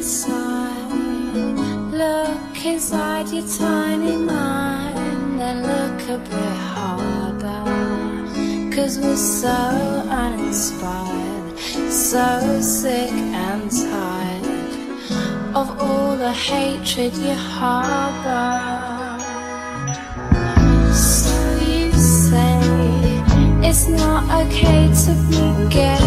[0.00, 0.92] inside.
[1.92, 7.64] Look inside your tiny mind and look a bit harder.
[8.74, 9.58] Cause we're so
[10.24, 11.58] uninspired,
[11.90, 12.26] so
[12.62, 13.12] sick
[13.46, 14.46] and tired
[15.54, 18.52] of all the hatred you harbor.
[20.94, 21.36] So
[21.72, 22.60] you say
[23.68, 25.99] it's not okay to be gay.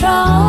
[0.00, 0.47] 招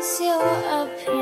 [0.00, 1.19] cause you're a.